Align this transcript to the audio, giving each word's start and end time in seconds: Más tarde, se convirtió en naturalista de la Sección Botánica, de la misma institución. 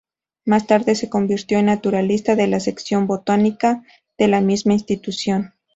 Más 0.45 0.65
tarde, 0.65 0.95
se 0.95 1.09
convirtió 1.09 1.59
en 1.59 1.67
naturalista 1.67 2.35
de 2.35 2.47
la 2.47 2.59
Sección 2.59 3.05
Botánica, 3.05 3.83
de 4.17 4.29
la 4.29 4.41
misma 4.41 4.73
institución. 4.73 5.53